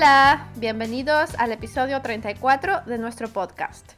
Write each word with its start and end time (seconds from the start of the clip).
Hola. 0.00 0.46
Bienvenidos 0.56 1.34
al 1.38 1.52
episodio 1.52 2.00
34 2.00 2.84
de 2.86 2.96
nuestro 2.96 3.28
podcast. 3.28 3.92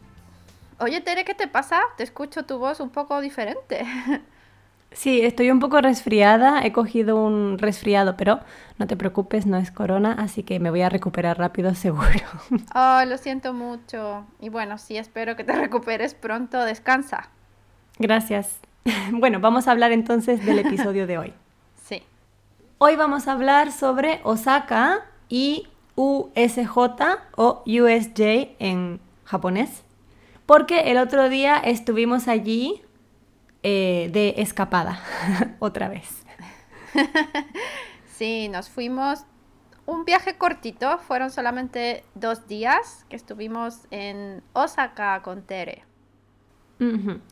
Oye, 0.80 1.01
Tere, 1.01 1.25
¿qué 1.25 1.32
te 1.32 1.46
pasa? 1.46 1.80
Te 1.96 2.02
escucho 2.02 2.45
tu 2.45 2.59
voz 2.59 2.80
un 2.80 2.91
poco 2.91 3.21
diferente. 3.21 3.87
Sí, 4.91 5.23
estoy 5.23 5.51
un 5.52 5.61
poco 5.61 5.80
resfriada, 5.80 6.66
he 6.66 6.73
cogido 6.73 7.16
un 7.16 7.57
resfriado, 7.59 8.16
pero 8.16 8.41
no 8.79 8.87
te 8.88 8.96
preocupes, 8.96 9.46
no 9.46 9.57
es 9.57 9.70
corona, 9.70 10.12
así 10.19 10.43
que 10.43 10.59
me 10.59 10.70
voy 10.70 10.83
a 10.83 10.88
recuperar 10.88 11.38
rápido 11.38 11.75
seguro. 11.77 12.27
Oh, 12.75 13.03
lo 13.06 13.16
siento 13.16 13.55
mucho. 13.55 14.27
Y 14.41 14.48
bueno, 14.48 14.78
sí, 14.78 14.97
espero 14.97 15.37
que 15.37 15.45
te 15.45 15.53
recuperes 15.56 16.14
pronto. 16.14 16.62
Descansa. 16.64 17.28
Gracias. 18.00 18.59
Bueno, 19.12 19.39
vamos 19.39 19.69
a 19.69 19.70
hablar 19.70 19.92
entonces 19.92 20.45
del 20.45 20.59
episodio 20.59 21.06
de 21.06 21.19
hoy. 21.19 21.33
Sí. 21.84 22.03
Hoy 22.78 22.97
vamos 22.97 23.28
a 23.28 23.33
hablar 23.33 23.70
sobre 23.70 24.20
Osaka 24.25 25.06
y 25.28 25.69
USJ 25.96 26.77
o 27.37 27.62
USJ 27.66 28.56
en 28.59 29.00
japonés, 29.24 29.83
porque 30.46 30.91
el 30.91 30.98
otro 30.98 31.28
día 31.28 31.59
estuvimos 31.59 32.28
allí 32.28 32.83
eh, 33.62 34.10
de 34.12 34.34
escapada, 34.38 35.00
otra 35.59 35.88
vez. 35.88 36.24
sí, 38.06 38.48
nos 38.48 38.69
fuimos 38.69 39.24
un 39.86 40.05
viaje 40.05 40.36
cortito, 40.36 40.98
fueron 40.98 41.30
solamente 41.30 42.05
dos 42.14 42.47
días 42.47 43.05
que 43.08 43.17
estuvimos 43.17 43.80
en 43.91 44.42
Osaka 44.52 45.22
con 45.22 45.42
Tere. 45.42 45.84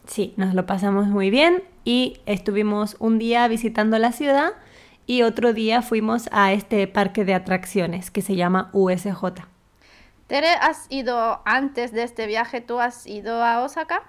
Sí, 0.06 0.32
nos 0.36 0.54
lo 0.54 0.64
pasamos 0.64 1.08
muy 1.08 1.28
bien 1.28 1.64
y 1.84 2.20
estuvimos 2.24 2.96
un 3.00 3.18
día 3.18 3.48
visitando 3.48 3.98
la 3.98 4.12
ciudad 4.12 4.52
y 5.10 5.24
otro 5.24 5.52
día 5.52 5.82
fuimos 5.82 6.28
a 6.30 6.52
este 6.52 6.86
parque 6.86 7.24
de 7.24 7.34
atracciones 7.34 8.12
que 8.12 8.22
se 8.22 8.36
llama 8.36 8.70
USJ. 8.72 9.42
Tere, 10.28 10.50
¿has 10.50 10.86
ido 10.88 11.42
antes 11.44 11.90
de 11.90 12.04
este 12.04 12.28
viaje? 12.28 12.60
¿Tú 12.60 12.78
has 12.78 13.08
ido 13.08 13.42
a 13.42 13.60
Osaka? 13.60 14.04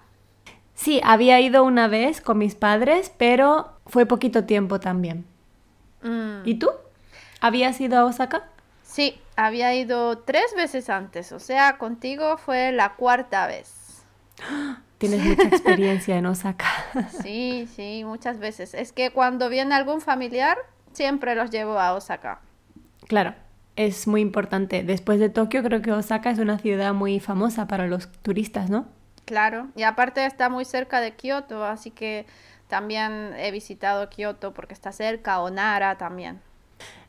Sí, 0.76 1.02
había 1.04 1.40
ido 1.40 1.64
una 1.64 1.88
vez 1.88 2.22
con 2.22 2.38
mis 2.38 2.54
padres, 2.54 3.12
pero 3.18 3.80
fue 3.88 4.06
poquito 4.06 4.44
tiempo 4.44 4.80
también. 4.80 5.26
Mm. 6.04 6.42
¿Y 6.46 6.60
tú? 6.60 6.70
¿Habías 7.40 7.82
ido 7.82 7.98
a 7.98 8.06
Osaka? 8.06 8.44
Sí, 8.84 9.20
había 9.36 9.74
ido 9.74 10.20
tres 10.20 10.54
veces 10.56 10.88
antes, 10.92 11.32
o 11.32 11.40
sea, 11.40 11.80
contigo 11.80 12.38
fue 12.38 12.72
la 12.72 12.94
cuarta 12.94 13.48
vez. 13.48 14.04
Tienes 15.00 15.24
mucha 15.24 15.48
experiencia 15.48 16.16
en 16.16 16.28
Osaka. 16.28 16.68
Sí, 17.24 17.68
sí, 17.76 18.04
muchas 18.06 18.38
veces. 18.38 18.76
Es 18.76 18.92
que 18.92 19.10
cuando 19.10 19.50
viene 19.50 19.74
algún 19.74 20.00
familiar, 20.00 20.60
siempre 20.94 21.36
los 21.36 21.50
llevo 21.50 21.80
a 21.80 21.94
Osaka. 21.94 22.40
Claro, 23.08 23.34
es 23.76 24.08
muy 24.08 24.22
importante. 24.22 24.84
Después 24.84 25.20
de 25.20 25.30
Tokio, 25.30 25.64
creo 25.64 25.82
que 25.82 25.92
Osaka 25.92 26.30
es 26.30 26.40
una 26.40 26.60
ciudad 26.60 26.94
muy 26.94 27.20
famosa 27.20 27.68
para 27.68 27.88
los 27.88 28.12
turistas, 28.22 28.70
¿no? 28.70 28.86
Claro, 29.26 29.68
y 29.76 29.84
aparte 29.84 30.26
está 30.26 30.50
muy 30.50 30.66
cerca 30.66 31.00
de 31.00 31.16
Kioto, 31.16 31.64
así 31.64 31.92
que 31.92 32.26
también 32.68 33.34
he 33.38 33.52
visitado 33.52 34.10
Kioto 34.10 34.54
porque 34.54 34.74
está 34.74 34.92
cerca, 34.92 35.42
o 35.42 35.50
Nara 35.50 35.98
también. 35.98 36.42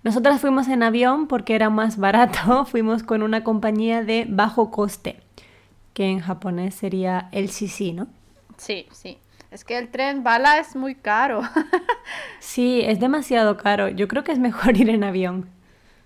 Nosotras 0.02 0.41
fuimos 0.41 0.69
en 0.69 0.83
avión 0.83 1.27
porque 1.28 1.55
era 1.55 1.70
más 1.70 1.96
barato, 1.96 2.64
fuimos 2.67 3.02
con 3.02 3.22
una 3.22 3.44
compañía 3.44 4.02
de 4.02 4.27
bajo 4.28 4.70
coste 4.70 5.20
que 5.94 6.06
en 6.06 6.20
japonés 6.20 6.74
sería 6.74 7.28
el 7.33 7.48
Shishi, 7.48 7.92
¿no? 7.92 8.07
Sí, 8.57 8.86
sí. 8.92 9.18
Es 9.52 9.64
que 9.64 9.77
el 9.79 9.90
tren 9.90 10.23
bala 10.24 10.58
es 10.58 10.74
muy 10.77 10.95
caro. 10.95 11.42
sí, 12.40 12.80
es 12.85 12.98
demasiado 13.01 13.57
caro. 13.57 13.89
Yo 13.89 14.08
creo 14.08 14.24
que 14.24 14.33
es 14.33 14.39
mejor 14.39 14.77
ir 14.79 14.89
en 14.90 15.05
avión. 15.05 15.48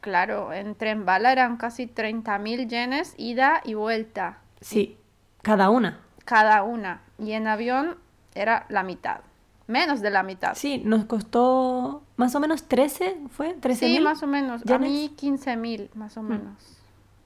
Claro, 0.00 0.52
en 0.52 0.74
tren 0.74 1.04
bala 1.04 1.32
eran 1.32 1.56
casi 1.56 1.86
30.000 1.86 2.68
yenes 2.68 3.14
ida 3.16 3.60
y 3.64 3.74
vuelta. 3.74 4.38
Sí, 4.60 4.96
cada 5.42 5.70
una. 5.70 6.00
Cada 6.24 6.62
una. 6.64 7.02
Y 7.18 7.32
en 7.32 7.46
avión 7.46 7.96
era 8.34 8.66
la 8.68 8.82
mitad. 8.82 9.20
Menos 9.68 10.00
de 10.00 10.10
la 10.10 10.22
mitad. 10.22 10.54
Sí, 10.54 10.78
nos 10.84 11.06
costó 11.06 12.02
más 12.16 12.34
o 12.36 12.40
menos 12.40 12.64
13, 12.64 13.16
¿fue? 13.30 13.54
13 13.54 13.86
Sí, 13.86 14.00
más 14.00 14.22
o 14.22 14.26
menos. 14.28 14.62
A 14.70 14.78
mí 14.78 15.12
15.000, 15.16 15.90
más 15.94 16.16
o 16.16 16.22
Mm. 16.22 16.28
menos. 16.28 16.78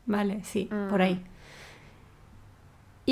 Vale, 0.07 0.43
sí, 0.45 0.69
Mm. 0.71 0.89
por 0.89 1.03
ahí. 1.03 1.23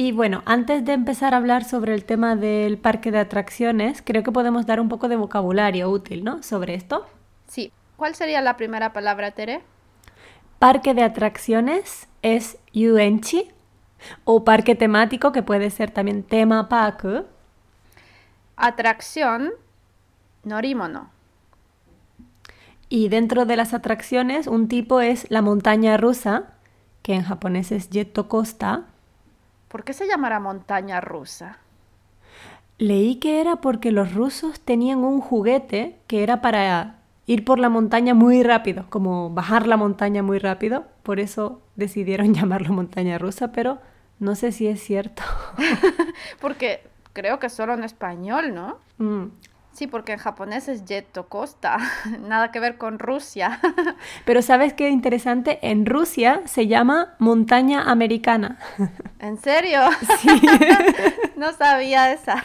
Y 0.01 0.13
bueno, 0.13 0.45
antes 0.47 0.85
de 0.85 0.93
empezar 0.93 1.35
a 1.35 1.39
hablar 1.39 1.65
sobre 1.65 1.93
el 1.93 2.05
tema 2.05 2.37
del 2.37 2.79
parque 2.79 3.11
de 3.11 3.19
atracciones, 3.19 4.01
creo 4.01 4.23
que 4.23 4.31
podemos 4.31 4.65
dar 4.65 4.79
un 4.79 4.89
poco 4.89 5.09
de 5.09 5.17
vocabulario 5.17 5.91
útil, 5.91 6.23
¿no? 6.23 6.41
Sobre 6.45 6.75
esto. 6.75 7.05
Sí. 7.49 7.73
¿Cuál 7.97 8.15
sería 8.15 8.41
la 8.41 8.57
primera 8.57 8.93
palabra, 8.93 9.33
Tere? 9.33 9.61
Parque 10.61 10.95
de 10.95 11.03
atracciones 11.03 12.07
es 12.23 12.59
yuenchi 12.73 13.49
o 14.23 14.45
parque 14.45 14.77
temático 14.77 15.33
que 15.33 15.43
puede 15.43 15.69
ser 15.69 15.91
también 15.91 16.23
tema 16.23 16.69
park. 16.69 17.25
Atracción, 18.55 19.51
norimono. 20.45 21.11
Y 22.89 23.09
dentro 23.09 23.47
de 23.47 23.57
las 23.57 23.75
atracciones, 23.75 24.47
un 24.47 24.69
tipo 24.69 25.01
es 25.01 25.29
la 25.29 25.43
montaña 25.43 25.97
rusa, 25.97 26.55
que 27.03 27.15
en 27.15 27.25
japonés 27.25 27.73
es 27.73 27.91
Jetto 27.91 28.29
Costa. 28.29 28.85
¿Por 29.69 29.85
qué 29.85 29.93
se 29.93 30.07
llamará 30.07 30.41
montaña 30.41 31.01
rusa? 31.01 31.59
Leí 32.79 33.17
que 33.17 33.41
era 33.41 33.57
porque 33.57 33.93
los 33.93 34.15
rusos 34.15 34.61
tenían 34.61 35.01
un 35.01 35.21
juguete 35.21 35.99
que 36.07 36.23
era 36.23 36.41
para 36.41 36.97
ir 37.27 37.45
por 37.45 37.59
la 37.59 37.69
montaña 37.69 38.15
muy 38.15 38.43
rápido, 38.43 38.87
como 38.89 39.31
bajar 39.31 39.67
la 39.67 39.77
montaña 39.77 40.23
muy 40.23 40.39
rápido. 40.39 40.87
Por 41.03 41.21
eso 41.21 41.61
decidieron 41.77 42.35
llamarlo 42.35 42.73
montaña 42.73 43.19
rusa, 43.19 43.53
pero 43.53 43.79
no 44.19 44.35
sé 44.35 44.53
si 44.53 44.67
es 44.67 44.83
cierto. 44.83 45.23
Porque 46.41 46.83
creo 47.13 47.39
que 47.39 47.51
solo 47.51 47.75
en 47.75 47.85
español, 47.85 48.55
¿no? 48.55 48.79
Mm, 48.99 49.27
Sí, 49.73 49.87
porque 49.87 50.13
en 50.13 50.19
japonés 50.19 50.69
es 50.69 50.85
Jetto 50.85 51.29
Costa. 51.29 51.79
Nada 52.21 52.51
que 52.51 52.61
ver 52.61 52.79
con 52.79 52.99
Rusia. 52.99 53.61
Pero 54.25 54.43
¿sabes 54.43 54.73
qué 54.75 54.89
interesante? 54.89 55.59
En 55.63 55.87
Rusia 55.87 56.43
se 56.47 56.67
llama 56.67 57.15
montaña 57.19 57.83
americana. 57.91 58.59
¿En 59.21 59.39
serio? 59.39 59.81
Sí. 60.19 60.29
No 61.37 61.53
sabía 61.53 62.13
esa. 62.13 62.45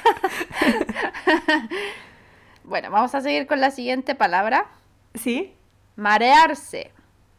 Bueno, 2.63 2.89
vamos 2.91 3.13
a 3.13 3.21
seguir 3.21 3.45
con 3.45 3.59
la 3.59 3.71
siguiente 3.71 4.15
palabra. 4.15 4.67
¿Sí? 5.15 5.53
Marearse. 5.95 6.91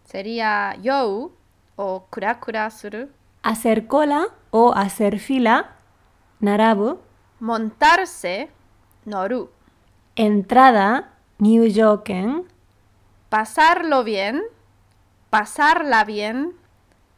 Sería 0.04 0.76
you 0.82 1.32
o 1.76 2.06
kurakura 2.10 2.70
suru. 2.70 3.08
Hacer 3.42 3.86
cola 3.86 4.26
o 4.50 4.74
hacer 4.74 5.18
fila, 5.18 5.76
narabu. 6.40 6.98
Montarse, 7.40 8.50
noru. 9.06 9.50
Entrada, 10.16 11.12
nyujoken. 11.38 12.44
Pasarlo 13.28 14.04
bien, 14.04 14.42
pasarla 15.30 16.04
bien, 16.04 16.52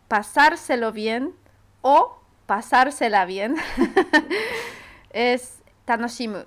pasárselo 0.09 0.93
bien 0.93 1.35
o 1.83 2.17
pasársela 2.47 3.27
bien. 3.27 3.57
es 5.11 5.59
tanoshimu. 5.85 6.45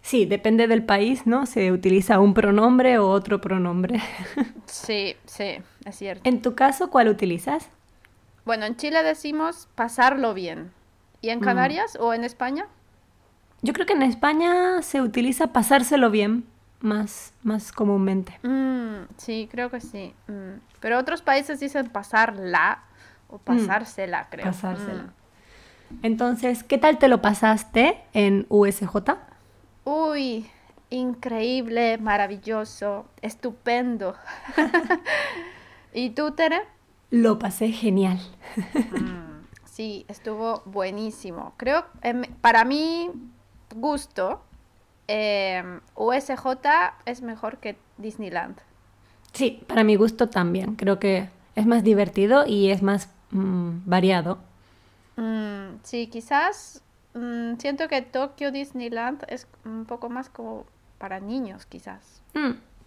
Sí, 0.00 0.26
depende 0.26 0.66
del 0.68 0.84
país, 0.84 1.26
¿no? 1.26 1.46
Se 1.46 1.72
utiliza 1.72 2.20
un 2.20 2.34
pronombre 2.34 2.98
o 2.98 3.08
otro 3.08 3.40
pronombre. 3.40 4.00
Sí, 4.66 5.14
sí, 5.26 5.58
es 5.84 5.96
cierto. 5.96 6.28
En 6.28 6.42
tu 6.42 6.54
caso, 6.56 6.90
¿cuál 6.90 7.08
utilizas? 7.08 7.68
Bueno, 8.44 8.66
en 8.66 8.76
Chile 8.76 9.02
decimos 9.04 9.68
pasarlo 9.76 10.34
bien. 10.34 10.72
¿Y 11.20 11.30
en 11.30 11.38
Mm. 11.38 11.42
Canarias 11.42 11.96
o 12.00 12.12
en 12.12 12.24
España? 12.24 12.66
Yo 13.64 13.72
creo 13.72 13.86
que 13.86 13.94
en 13.94 14.02
España 14.02 14.82
se 14.82 15.00
utiliza 15.00 15.46
pasárselo 15.46 16.10
bien 16.10 16.44
más, 16.80 17.32
más 17.42 17.72
comúnmente. 17.72 18.38
Mm, 18.42 19.06
sí, 19.16 19.48
creo 19.50 19.70
que 19.70 19.80
sí. 19.80 20.12
Mm. 20.28 20.60
Pero 20.80 20.98
otros 20.98 21.22
países 21.22 21.60
dicen 21.60 21.88
pasarla 21.88 22.82
o 23.26 23.38
pasársela, 23.38 24.28
creo. 24.28 24.44
Pasársela. 24.44 25.04
Mm. 25.04 25.98
Entonces, 26.02 26.62
¿qué 26.62 26.76
tal 26.76 26.98
te 26.98 27.08
lo 27.08 27.22
pasaste 27.22 28.02
en 28.12 28.44
USJ? 28.50 28.96
Uy, 29.84 30.46
increíble, 30.90 31.96
maravilloso, 31.96 33.06
estupendo. 33.22 34.14
¿Y 35.94 36.10
tú, 36.10 36.32
Tere? 36.32 36.60
Lo 37.10 37.38
pasé 37.38 37.72
genial. 37.72 38.20
Mm, 38.74 39.46
sí, 39.64 40.04
estuvo 40.08 40.60
buenísimo. 40.66 41.54
Creo, 41.56 41.86
em, 42.02 42.24
para 42.42 42.66
mi 42.66 43.10
gusto, 43.74 44.40
em, 45.06 45.80
USJ 45.96 46.94
es 47.04 47.22
mejor 47.22 47.58
que 47.58 47.76
Disneyland. 47.98 48.56
Sí, 49.32 49.62
para 49.66 49.84
mi 49.84 49.96
gusto 49.96 50.28
también. 50.28 50.76
Creo 50.76 50.98
que 50.98 51.28
es 51.54 51.66
más 51.66 51.82
divertido 51.82 52.46
y 52.46 52.70
es 52.70 52.82
más 52.82 53.08
mm, 53.30 53.80
variado. 53.84 54.38
Mm, 55.16 55.78
sí, 55.82 56.06
quizás 56.06 56.82
mm, 57.14 57.56
siento 57.58 57.88
que 57.88 58.02
Tokyo 58.02 58.50
Disneyland 58.50 59.24
es 59.28 59.46
un 59.64 59.84
poco 59.84 60.08
más 60.08 60.28
como 60.28 60.64
para 60.98 61.20
niños, 61.20 61.66
quizás. 61.66 62.22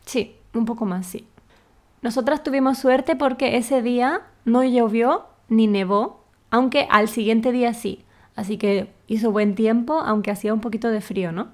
Sí, 0.06 0.36
un 0.54 0.66
poco 0.66 0.86
más, 0.86 1.06
sí. 1.06 1.28
Nosotras 2.02 2.44
tuvimos 2.44 2.78
suerte 2.78 3.16
porque 3.16 3.58
ese 3.58 3.82
día 3.82 4.22
no 4.46 4.64
llovió 4.64 5.26
ni 5.50 5.68
nevó, 5.68 6.24
aunque 6.50 6.88
al 6.90 7.08
siguiente 7.08 7.52
día 7.52 7.74
sí. 7.74 8.06
Así 8.38 8.58
que 8.60 8.94
hizo 9.08 9.32
buen 9.32 9.56
tiempo, 9.56 10.00
aunque 10.00 10.30
hacía 10.30 10.54
un 10.54 10.62
poquito 10.62 10.90
de 10.90 11.02
frío, 11.02 11.32
¿no? 11.32 11.50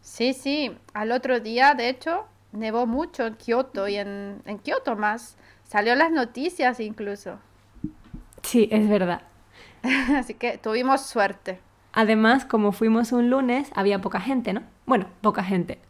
Sí, 0.00 0.32
sí. 0.32 0.74
Al 0.94 1.12
otro 1.12 1.40
día, 1.40 1.74
de 1.74 1.90
hecho, 1.90 2.24
nevó 2.52 2.86
mucho 2.86 3.26
en 3.26 3.34
Kioto 3.34 3.86
y 3.86 3.96
en, 3.96 4.40
en 4.46 4.58
Kioto 4.58 4.96
más. 4.96 5.36
Salió 5.64 5.94
las 5.94 6.10
noticias 6.10 6.80
incluso. 6.80 7.38
Sí, 8.42 8.66
es 8.72 8.88
verdad. 8.88 9.22
Así 10.16 10.32
que 10.32 10.56
tuvimos 10.56 11.02
suerte. 11.02 11.60
Además, 11.92 12.46
como 12.46 12.72
fuimos 12.72 13.12
un 13.12 13.28
lunes, 13.28 13.70
había 13.74 14.00
poca 14.00 14.20
gente, 14.20 14.54
¿no? 14.54 14.62
Bueno, 14.86 15.08
poca 15.20 15.44
gente. 15.44 15.80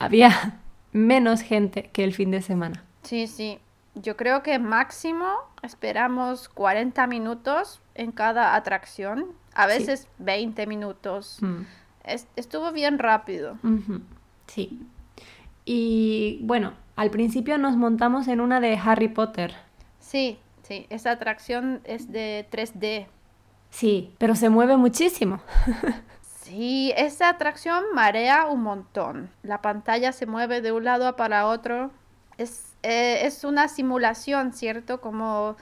Había 0.00 0.58
menos 0.92 1.42
gente 1.42 1.90
que 1.92 2.02
el 2.02 2.12
fin 2.12 2.32
de 2.32 2.42
semana. 2.42 2.82
Sí, 3.04 3.28
sí. 3.28 3.60
Yo 3.94 4.16
creo 4.16 4.42
que 4.42 4.58
máximo 4.58 5.32
esperamos 5.62 6.48
40 6.48 7.06
minutos 7.06 7.80
en 7.94 8.10
cada 8.10 8.56
atracción. 8.56 9.26
A 9.56 9.68
Sí. 9.68 9.78
veces 9.78 10.08
20 10.18 10.66
minutos. 10.66 11.38
Mm. 11.40 11.62
Es- 12.04 12.28
estuvo 12.36 12.70
bien 12.72 12.98
rápido. 12.98 13.58
Sí. 14.46 14.80
Y 15.64 16.38
bueno, 16.42 16.74
al 16.94 17.10
principio 17.10 17.58
nos 17.58 17.76
montamos 17.76 18.28
en 18.28 18.40
una 18.40 18.60
de 18.60 18.76
Harry 18.82 19.08
Potter. 19.08 19.54
Sí, 19.98 20.38
sí. 20.62 20.86
Esa 20.90 21.10
atracción 21.12 21.80
es 21.84 22.12
de 22.12 22.46
3D. 22.50 23.08
Sí, 23.70 24.12
pero 24.18 24.34
se 24.36 24.48
mueve 24.48 24.76
muchísimo. 24.76 25.40
Sí, 26.46 26.92
esa 26.96 27.28
atracción 27.30 27.82
marea 27.92 28.46
un 28.46 28.62
montón. 28.62 29.30
La 29.42 29.62
pantalla 29.62 30.12
se 30.12 30.26
mueve 30.26 30.60
de 30.60 30.70
un 30.70 30.84
lado 30.84 31.16
para 31.16 31.44
otro. 31.48 31.90
Es, 32.38 32.76
eh, 32.84 33.22
es 33.26 33.42
una 33.42 33.66
simulación, 33.66 34.52
¿cierto? 34.52 35.00
Como, 35.00 35.56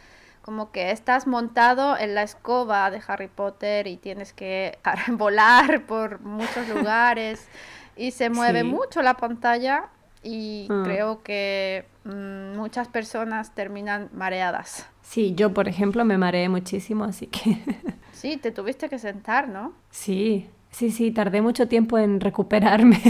como 0.44 0.70
que 0.72 0.90
estás 0.90 1.26
montado 1.26 1.96
en 1.96 2.14
la 2.14 2.22
escoba 2.22 2.90
de 2.90 3.00
Harry 3.08 3.28
Potter 3.28 3.86
y 3.86 3.96
tienes 3.96 4.34
que 4.34 4.78
volar 5.08 5.86
por 5.86 6.20
muchos 6.20 6.68
lugares 6.68 7.48
y 7.96 8.10
se 8.10 8.28
mueve 8.28 8.60
Sí. 8.60 8.66
mucho 8.66 9.00
la 9.02 9.14
pantalla 9.16 9.86
y 10.22 10.66
Ah. 10.70 10.82
creo 10.84 11.22
que 11.22 11.86
mm, 12.04 12.56
muchas 12.56 12.88
personas 12.88 13.54
terminan 13.54 14.10
mareadas. 14.12 14.86
Sí, 15.02 15.34
yo 15.34 15.52
por 15.54 15.66
ejemplo 15.68 16.04
me 16.04 16.18
mareé 16.18 16.48
muchísimo, 16.48 17.04
así 17.04 17.26
que 17.26 17.58
Sí, 18.12 18.36
te 18.36 18.50
tuviste 18.50 18.88
que 18.88 18.98
sentar, 18.98 19.48
¿no? 19.48 19.72
sí, 19.90 20.48
sí, 20.70 20.90
sí, 20.90 21.10
tardé 21.10 21.40
mucho 21.42 21.68
tiempo 21.68 21.98
en 21.98 22.20
recuperarme. 22.20 23.00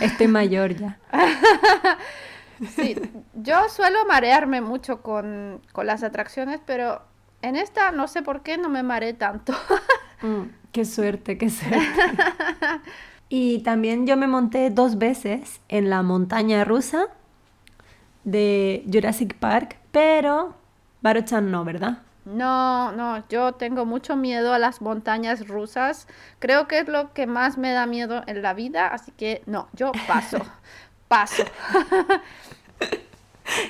Estoy 0.00 0.28
mayor 0.28 0.74
ya. 0.74 0.98
Sí, 2.74 2.96
yo 3.34 3.68
suelo 3.68 4.04
marearme 4.06 4.60
mucho 4.60 5.02
con, 5.02 5.60
con 5.72 5.86
las 5.86 6.02
atracciones, 6.02 6.60
pero 6.64 7.02
en 7.42 7.56
esta 7.56 7.92
no 7.92 8.08
sé 8.08 8.22
por 8.22 8.42
qué 8.42 8.58
no 8.58 8.68
me 8.68 8.82
mareé 8.82 9.14
tanto. 9.14 9.52
Mm, 10.22 10.44
qué 10.72 10.86
suerte, 10.86 11.36
qué 11.36 11.50
suerte. 11.50 11.78
Y 13.28 13.58
también 13.58 14.06
yo 14.06 14.16
me 14.16 14.26
monté 14.26 14.70
dos 14.70 14.96
veces 14.98 15.60
en 15.68 15.90
la 15.90 16.02
montaña 16.02 16.64
rusa 16.64 17.08
de 18.24 18.84
Jurassic 18.90 19.34
Park, 19.34 19.76
pero 19.90 20.54
Baruchan 21.02 21.50
no, 21.50 21.64
¿verdad? 21.64 21.98
No, 22.24 22.90
no, 22.90 23.22
yo 23.28 23.52
tengo 23.52 23.86
mucho 23.86 24.16
miedo 24.16 24.52
a 24.52 24.58
las 24.58 24.80
montañas 24.80 25.46
rusas. 25.46 26.08
Creo 26.40 26.66
que 26.66 26.80
es 26.80 26.88
lo 26.88 27.12
que 27.12 27.26
más 27.26 27.56
me 27.56 27.72
da 27.72 27.86
miedo 27.86 28.22
en 28.26 28.42
la 28.42 28.52
vida, 28.52 28.88
así 28.88 29.12
que 29.12 29.42
no, 29.46 29.68
yo 29.72 29.92
paso, 30.08 30.38
paso. 31.08 31.44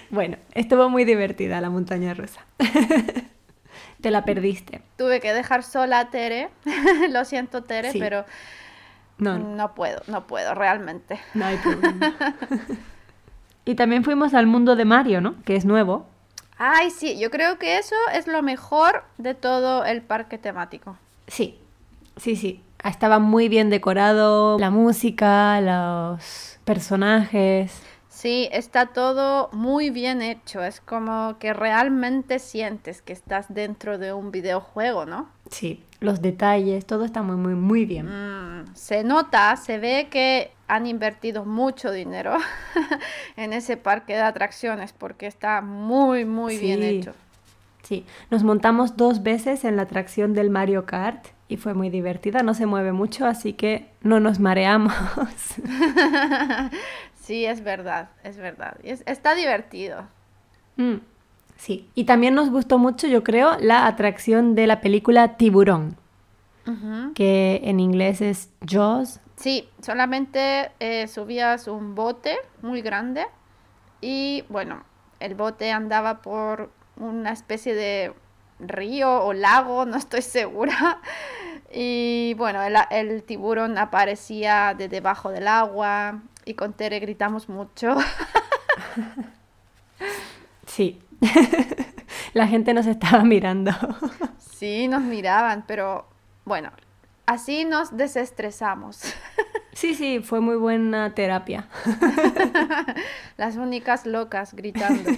Bueno, 0.09 0.39
estuvo 0.55 0.89
muy 0.89 1.05
divertida 1.05 1.61
la 1.61 1.69
montaña 1.69 2.15
rusa. 2.15 2.41
Te 4.01 4.11
la 4.11 4.25
perdiste. 4.25 4.81
Tuve 4.97 5.21
que 5.21 5.33
dejar 5.35 5.63
sola 5.63 6.01
a 6.01 6.11
Tere, 6.11 6.49
lo 7.11 7.25
siento 7.27 7.63
Tere, 7.63 7.93
Sí. 7.93 7.99
pero 7.99 8.25
No, 9.19 9.39
no, 9.39 9.55
no 9.55 9.75
puedo, 9.75 10.01
no 10.07 10.27
puedo 10.27 10.55
realmente. 10.55 11.21
no 11.35 11.45
hay 11.45 11.57
problema. 11.59 12.15
Y 13.67 13.75
también 13.75 14.03
fuimos 14.05 14.33
al 14.33 14.47
mundo 14.47 14.77
de 14.77 14.85
Mario, 14.87 15.21
¿no? 15.21 15.35
Que 15.45 15.57
es 15.57 15.65
nuevo. 15.67 16.07
Ay, 16.57 16.91
sí, 16.91 17.19
yo 17.19 17.31
creo 17.31 17.59
que 17.59 17.77
eso 17.79 17.97
es 18.15 18.27
lo 18.27 18.43
mejor 18.43 19.05
de 19.19 19.35
todo 19.35 19.85
el 19.85 20.01
parque 20.03 20.39
temático. 20.39 20.97
Sí, 21.27 21.59
sí, 22.17 22.35
sí. 22.37 22.63
Estaba 22.85 23.19
muy 23.19 23.49
bien 23.49 23.71
decorado, 23.71 24.59
la 24.59 24.71
música, 24.71 25.61
los 25.61 26.59
personajes. 26.65 27.83
Sí, 28.09 28.49
está 28.51 28.87
todo 28.87 29.51
muy 29.53 29.91
bien 29.91 30.23
hecho. 30.23 30.65
Es 30.65 30.81
como 30.81 31.37
que 31.39 31.53
realmente 31.53 32.39
sientes 32.39 33.03
que 33.03 33.13
estás 33.13 33.53
dentro 33.53 33.99
de 33.99 34.15
un 34.15 34.31
videojuego, 34.31 35.05
¿no? 35.05 35.29
Sí, 35.51 35.85
los 36.01 36.23
detalles, 36.23 36.87
todo 36.87 37.05
está 37.05 37.23
muy, 37.23 37.37
muy, 37.37 37.55
muy 37.55 37.85
bien. 37.85 38.07
Mm, 38.07 38.75
se 38.75 39.05
nota, 39.05 39.55
se 39.57 39.79
ve 39.79 40.09
que 40.11 40.51
han 40.67 40.87
invertido 40.87 41.45
mucho 41.45 41.93
dinero 41.93 42.37
en 43.37 43.53
ese 43.53 43.77
parque 43.77 44.15
de 44.15 44.23
atracciones 44.23 44.95
porque 44.95 45.27
está 45.27 45.61
muy, 45.61 46.25
muy 46.25 46.57
bien 46.57 46.83
hecho. 46.83 47.13
Sí, 47.87 48.05
nos 48.33 48.43
montamos 48.43 48.97
dos 48.97 49.23
veces 49.23 49.65
en 49.65 49.77
la 49.77 49.83
atracción 49.83 50.35
del 50.35 50.51
Mario 50.51 50.87
Kart 50.87 51.25
y 51.47 51.57
fue 51.57 51.73
muy 51.73 51.89
divertida. 51.89 52.43
No 52.43 52.53
se 52.53 52.67
mueve 52.67 52.91
mucho, 52.91 53.27
así 53.27 53.53
que 53.53 53.89
no 54.03 54.19
nos 54.19 54.41
mareamos. 54.41 54.93
Sí, 57.21 57.45
es 57.45 57.63
verdad, 57.65 58.11
es 58.23 58.37
verdad. 58.37 58.77
Es- 58.85 59.03
está 59.07 59.35
divertido. 59.35 60.05
Mm, 60.77 60.97
sí, 61.57 61.89
y 61.97 62.05
también 62.05 62.35
nos 62.37 62.51
gustó 62.51 62.79
mucho, 62.79 63.09
yo 63.09 63.25
creo, 63.25 63.57
la 63.59 63.87
atracción 63.89 64.55
de 64.55 64.67
la 64.69 64.81
película 64.81 65.37
Tiburón, 65.37 65.97
que 67.15 67.61
en 67.65 67.79
inglés 67.81 68.21
es 68.21 68.51
Jaws. 68.65 69.21
Sí, 69.37 69.69
solamente 69.81 70.71
eh, 70.81 71.07
subías 71.09 71.67
un 71.69 71.95
bote 71.95 72.37
muy 72.63 72.81
grande 72.83 73.25
y 74.01 74.45
bueno, 74.49 74.83
el 75.21 75.35
bote 75.35 75.71
andaba 75.73 76.23
por 76.23 76.71
una 76.97 77.33
especie 77.33 77.75
de 77.75 78.13
río 78.59 79.25
o 79.25 79.33
lago, 79.33 79.85
no 79.87 79.97
estoy 79.97 80.23
segura. 80.23 81.01
Y 81.73 82.35
bueno, 82.39 82.63
el, 82.63 82.77
el 82.91 83.23
tiburón 83.23 83.79
aparecía 83.79 84.75
de 84.77 84.89
debajo 84.89 85.31
del 85.31 85.49
agua 85.49 86.23
y 86.45 86.55
con 86.55 86.73
Tere 86.73 87.01
gritamos 87.01 87.49
mucho. 87.49 87.97
Sí, 90.67 91.01
la 92.35 92.47
gente 92.47 92.75
nos 92.75 92.87
estaba 92.87 93.25
mirando. 93.25 93.73
Sí, 94.39 94.89
nos 94.89 95.01
miraban, 95.01 95.65
pero 95.67 96.07
bueno, 96.45 96.71
así 97.25 97.65
nos 97.65 97.97
desestresamos. 97.97 99.15
Sí, 99.73 99.95
sí, 99.95 100.21
fue 100.21 100.41
muy 100.41 100.57
buena 100.57 101.15
terapia. 101.15 101.69
Las 103.37 103.57
únicas 103.57 104.07
locas 104.07 104.55
gritando. 104.55 105.11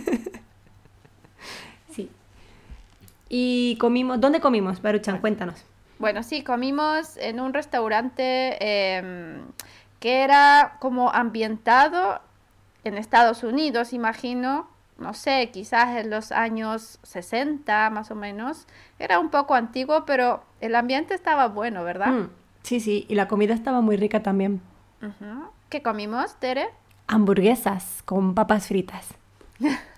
Y 3.28 3.76
comimos, 3.76 4.20
¿dónde 4.20 4.40
comimos, 4.40 4.80
Baruchan? 4.80 5.18
Cuéntanos. 5.18 5.64
Bueno, 5.98 6.22
sí, 6.22 6.42
comimos 6.42 7.16
en 7.16 7.40
un 7.40 7.52
restaurante 7.52 8.56
em, 8.96 9.42
que 10.00 10.22
era 10.22 10.76
como 10.80 11.10
ambientado 11.10 12.20
en 12.84 12.96
Estados 12.96 13.42
Unidos, 13.42 13.92
imagino, 13.92 14.68
no 14.98 15.12
sé, 15.14 15.50
quizás 15.52 15.96
en 15.96 16.10
los 16.10 16.32
años 16.32 16.98
60 17.02 17.90
más 17.90 18.10
o 18.10 18.14
menos. 18.14 18.66
Era 18.98 19.18
un 19.18 19.30
poco 19.30 19.54
antiguo, 19.54 20.04
pero 20.06 20.42
el 20.60 20.74
ambiente 20.74 21.14
estaba 21.14 21.48
bueno, 21.48 21.82
¿verdad? 21.84 22.12
Mm, 22.12 22.30
sí, 22.62 22.80
sí, 22.80 23.06
y 23.08 23.14
la 23.14 23.28
comida 23.28 23.54
estaba 23.54 23.80
muy 23.80 23.96
rica 23.96 24.22
también. 24.22 24.60
¿Qué 25.68 25.82
comimos, 25.82 26.36
Tere? 26.36 26.68
Hamburguesas 27.08 28.02
con 28.04 28.34
papas 28.34 28.68
fritas. 28.68 29.08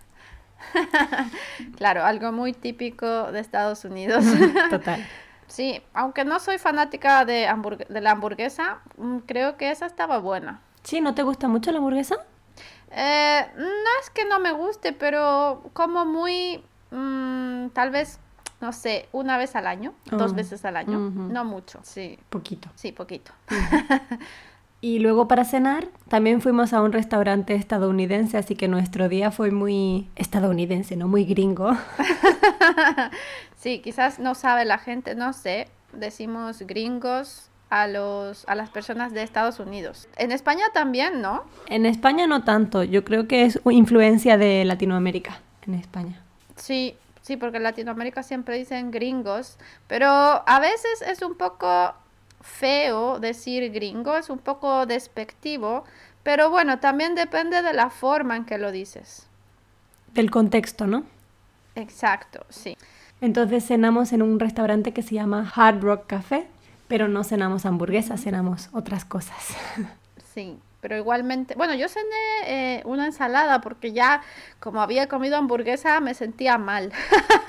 Claro, 1.76 2.04
algo 2.04 2.32
muy 2.32 2.52
típico 2.52 3.32
de 3.32 3.40
Estados 3.40 3.84
Unidos. 3.84 4.24
Total. 4.70 5.04
Sí, 5.46 5.82
aunque 5.94 6.24
no 6.24 6.38
soy 6.38 6.58
fanática 6.58 7.24
de, 7.24 7.48
la 7.88 8.10
hamburguesa, 8.12 8.78
mm, 8.96 9.18
creo 9.26 9.56
que 9.56 9.70
esa 9.70 9.86
estaba 9.86 10.18
buena. 10.18 10.60
Sí, 10.82 11.00
¿no 11.00 11.14
te 11.14 11.22
gusta 11.22 11.48
mucho 11.48 11.72
la 11.72 11.78
hamburguesa? 11.78 12.16
Eh, 12.92 13.46
no 13.56 14.00
es 14.02 14.10
que 14.10 14.24
no 14.26 14.38
me 14.40 14.52
guste, 14.52 14.92
pero 14.92 15.62
como 15.72 16.04
muy, 16.04 16.62
mm, 16.90 17.68
tal 17.70 17.90
vez, 17.90 18.20
no 18.60 18.72
sé, 18.72 19.08
una 19.12 19.38
vez 19.38 19.56
al 19.56 19.66
año, 19.66 19.92
dos 20.10 20.32
Oh, 20.32 20.34
veces 20.34 20.64
al 20.64 20.76
año, 20.76 20.98
no 20.98 21.44
mucho, 21.44 21.80
sí, 21.82 22.18
Poquito. 22.28 22.68
sí, 22.74 22.92
poquito. 22.92 23.32
Y 24.82 24.99
luego 24.99 25.28
para 25.28 25.44
cenar 25.44 25.88
también 26.08 26.40
fuimos 26.40 26.72
a 26.72 26.80
un 26.80 26.92
restaurante 26.92 27.54
estadounidense, 27.54 28.38
así 28.38 28.54
que 28.56 28.66
nuestro 28.66 29.08
día 29.08 29.30
fue 29.30 29.50
muy 29.50 30.08
estadounidense, 30.16 30.96
no 30.96 31.08
muy 31.08 31.25
gringo. 31.25 31.72
Sí, 33.60 33.80
quizás 33.80 34.18
no 34.18 34.34
sabe 34.34 34.64
la 34.64 34.78
gente, 34.78 35.14
no 35.14 35.34
sé, 35.34 35.68
decimos 35.92 36.62
gringos 36.62 37.50
a, 37.68 37.87
los, 37.88 38.49
a 38.49 38.54
las 38.54 38.70
personas 38.70 39.12
de 39.12 39.22
Estados 39.22 39.60
Unidos. 39.60 40.08
En 40.16 40.32
España 40.32 40.64
también, 40.72 41.20
¿no? 41.20 41.44
En 41.66 41.84
España 41.84 42.26
no 42.26 42.42
tanto, 42.42 42.82
yo 42.84 43.04
creo 43.04 43.28
que 43.28 43.44
es 43.44 43.60
influencia 43.70 44.38
de 44.38 44.64
Latinoamérica 44.64 45.40
en 45.66 45.75
España. 45.75 46.22
Sí, 46.56 46.96
sí, 47.20 47.37
porque 47.37 47.58
en 47.58 47.64
Latinoamérica 47.64 48.22
siempre 48.22 48.56
dicen 48.56 48.90
gringos, 48.90 49.58
pero 49.87 50.08
a 50.08 50.58
veces 50.58 51.02
es 51.06 51.20
un 51.20 51.37
poco 51.37 51.92
feo 52.40 53.20
decir 53.20 53.70
gringo, 53.73 54.16
es 54.16 54.30
un 54.30 54.38
poco 54.38 54.87
despectivo, 54.87 55.85
pero 56.23 56.50
bueno, 56.50 56.78
también 56.78 57.14
depende 57.14 57.62
de 57.62 57.73
la 57.73 57.90
forma 57.90 58.37
en 58.37 58.44
que 58.44 58.59
lo 58.59 58.73
dices. 58.73 59.26
Del 60.14 60.30
contexto, 60.30 60.87
¿no? 60.87 61.04
Exacto, 61.75 62.44
sí. 62.49 62.76
Entonces 63.20 63.66
cenamos 63.66 64.12
en 64.12 64.23
un 64.23 64.40
restaurante 64.40 64.92
que 64.92 65.02
se 65.02 65.14
llama 65.14 65.50
Hard 65.54 65.80
Rock 65.80 66.06
Café, 66.06 66.47
pero 66.88 67.06
no 67.09 67.23
cenamos 67.23 67.66
hamburguesas, 67.66 68.23
cenamos 68.23 68.68
otras 68.73 69.04
cosas. 69.04 69.56
Sí, 70.32 70.56
pero 70.80 70.97
igualmente, 70.97 71.56
bueno, 71.56 71.75
yo 71.75 71.88
cené 71.88 72.06
eh, 72.47 72.82
una 72.85 73.04
ensalada 73.04 73.61
porque 73.61 73.92
ya 73.92 74.23
como 74.61 74.80
había 74.80 75.09
comido 75.09 75.37
hamburguesa 75.37 75.99
me 75.99 76.14
sentía 76.14 76.56
mal. 76.56 76.92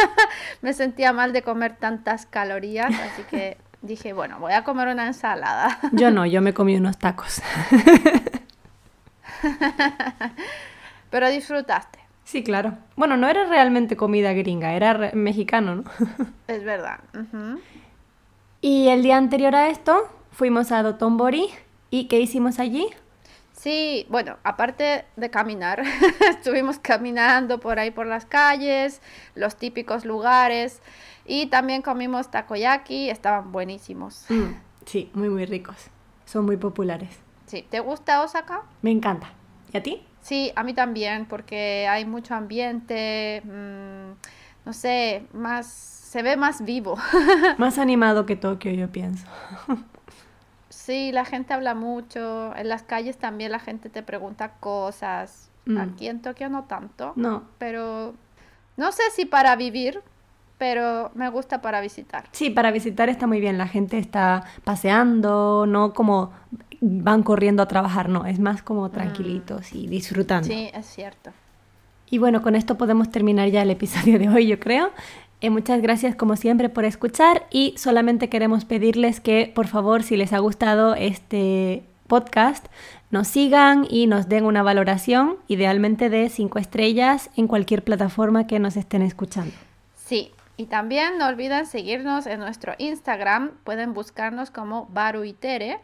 me 0.64 0.74
sentía 0.74 1.14
mal 1.14 1.32
de 1.32 1.44
comer 1.44 1.76
tantas 1.78 2.26
calorías, 2.26 2.92
así 2.92 3.22
que 3.30 3.58
dije, 3.82 4.14
bueno, 4.14 4.40
voy 4.40 4.54
a 4.54 4.64
comer 4.64 4.88
una 4.88 5.08
ensalada. 5.08 5.80
yo 5.92 6.12
no, 6.12 6.26
yo 6.26 6.42
me 6.42 6.54
comí 6.54 6.76
unos 6.76 6.98
tacos. 6.98 7.42
pero 11.10 11.30
disfrutaste. 11.30 12.00
Sí, 12.24 12.44
claro. 12.44 12.78
Bueno, 12.96 13.18
no 13.18 13.28
era 13.28 13.46
realmente 13.46 13.98
comida 13.98 14.32
gringa, 14.34 14.74
era 14.74 15.12
mexicano, 15.14 15.76
¿no? 15.76 15.84
es 16.48 16.64
verdad. 16.64 17.00
Y 18.62 18.88
el 18.88 19.04
día 19.04 19.18
anterior 19.18 19.56
a 19.56 19.70
esto 19.70 20.08
fuimos 20.32 20.72
a 20.72 20.84
Dotonbori. 20.84 21.50
¿Y 21.90 22.06
qué 22.08 22.22
hicimos 22.22 22.60
allí? 22.60 22.88
Sí, 23.62 24.08
bueno, 24.10 24.38
aparte 24.44 25.06
de 25.18 25.30
caminar, 25.30 25.84
estuvimos 26.32 26.80
caminando 26.80 27.60
por 27.60 27.78
ahí 27.78 27.92
por 27.92 28.08
las 28.08 28.26
calles, 28.26 29.04
los 29.36 29.56
típicos 29.56 30.04
lugares 30.04 30.82
y 31.26 31.46
también 31.46 31.84
comimos 31.84 32.32
takoyaki, 32.32 33.12
estaban 33.12 33.52
buenísimos. 33.52 34.26
Mm, 34.30 34.56
sí, 34.88 35.12
muy 35.14 35.30
muy 35.30 35.46
ricos. 35.46 35.76
Son 36.26 36.44
muy 36.44 36.58
populares. 36.58 37.20
Sí, 37.46 37.64
¿te 37.70 37.82
gusta 37.82 38.24
Osaka? 38.24 38.64
Me 38.82 38.90
encanta. 38.90 39.32
¿Y 39.72 39.78
a 39.78 39.84
ti? 39.84 40.08
Sí, 40.24 40.52
a 40.56 40.64
mí 40.64 40.74
también, 40.74 41.28
porque 41.28 41.88
hay 41.88 42.04
mucho 42.04 42.34
ambiente, 42.34 43.44
mm, 43.46 44.14
no 44.66 44.74
sé, 44.74 45.28
más, 45.34 45.68
se 45.68 46.24
ve 46.24 46.36
más 46.36 46.66
vivo. 46.66 46.98
más 47.60 47.78
animado 47.78 48.26
que 48.26 48.36
Tokio, 48.36 48.72
yo 48.72 48.92
pienso. 48.92 49.28
sí, 50.82 51.12
la 51.12 51.26
gente 51.26 51.54
habla 51.54 51.76
mucho, 51.76 52.56
en 52.56 52.68
las 52.68 52.84
calles 52.84 53.18
también 53.18 53.52
la 53.52 53.60
gente 53.60 53.90
te 53.90 54.04
pregunta 54.04 54.54
cosas. 54.60 55.50
Mm. 55.66 55.78
Aquí 55.78 56.08
en 56.08 56.22
Tokio 56.22 56.50
no 56.50 56.64
tanto. 56.64 57.14
No. 57.16 57.44
Pero 57.58 58.14
no 58.78 58.92
sé 58.92 59.04
si 59.14 59.26
para 59.26 59.56
vivir, 59.56 60.02
pero 60.58 61.12
me 61.14 61.30
gusta 61.30 61.62
para 61.62 61.82
visitar. 61.82 62.26
Sí, 62.32 62.50
para 62.50 62.72
visitar 62.72 63.10
está 63.10 63.28
muy 63.28 63.40
bien. 63.40 63.58
La 63.58 63.68
gente 63.68 63.98
está 63.98 64.44
paseando, 64.64 65.66
no 65.68 65.94
como 65.94 66.32
van 66.82 67.22
corriendo 67.22 67.62
a 67.62 67.68
trabajar, 67.68 68.10
no, 68.10 68.26
es 68.26 68.40
más 68.40 68.64
como 68.64 68.88
mm. 68.88 68.92
tranquilitos 68.92 69.74
y 69.74 69.88
disfrutando. 69.88 70.48
Sí, 70.48 70.72
es 70.74 70.86
cierto. 70.88 71.32
Y 72.10 72.18
bueno, 72.18 72.42
con 72.42 72.56
esto 72.56 72.78
podemos 72.78 73.10
terminar 73.10 73.50
ya 73.50 73.62
el 73.62 73.70
episodio 73.70 74.20
de 74.20 74.28
hoy, 74.30 74.48
yo 74.48 74.60
creo. 74.60 74.92
Eh, 75.42 75.50
muchas 75.50 75.82
gracias 75.82 76.16
como 76.16 76.36
siempre 76.36 76.70
por 76.70 76.86
escuchar 76.86 77.48
y 77.50 77.74
solamente 77.78 78.30
queremos 78.30 78.64
pedirles 78.64 79.20
que 79.20 79.52
por 79.54 79.68
favor 79.68 80.04
si 80.04 80.16
les 80.16 80.34
ha 80.34 80.40
gustado 80.40 80.94
este 80.94 81.84
podcast 82.08 82.68
nos 83.10 83.28
sigan 83.28 83.86
y 83.90 84.08
nos 84.08 84.30
den 84.30 84.46
una 84.46 84.64
valoración, 84.64 85.38
idealmente 85.48 86.10
de 86.10 86.30
5 86.30 86.60
estrellas 86.60 87.30
en 87.36 87.48
cualquier 87.48 87.84
plataforma 87.84 88.48
que 88.48 88.60
nos 88.60 88.78
estén 88.78 89.02
escuchando. 89.02 89.54
Sí, 89.96 90.32
y 90.58 90.68
también 90.68 91.18
no 91.18 91.28
olviden 91.28 91.66
seguirnos 91.66 92.28
en 92.28 92.40
nuestro 92.40 92.74
Instagram, 92.78 93.52
pueden 93.64 93.94
buscarnos 93.94 94.52
como 94.52 94.86
Baruitere. 94.92 95.80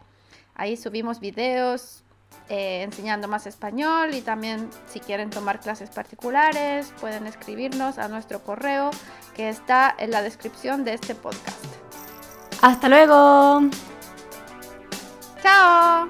Ahí 0.56 0.78
subimos 0.78 1.20
videos 1.20 2.04
eh, 2.50 2.84
enseñando 2.84 3.28
más 3.28 3.46
español 3.46 4.14
y 4.14 4.22
también 4.22 4.70
si 4.88 5.02
quieren 5.02 5.30
tomar 5.30 5.60
clases 5.60 5.90
particulares 5.90 6.94
pueden 7.02 7.28
escribirnos 7.28 7.98
a 7.98 8.08
nuestro 8.08 8.42
correo 8.42 8.92
que 9.38 9.50
está 9.50 9.96
en 10.00 10.12
la 10.12 10.24
descripción 10.24 10.84
de 10.84 10.96
este 10.96 11.14
podcast. 11.16 11.64
Hasta 12.62 12.90
luego. 12.90 13.70
Chao. 15.44 16.10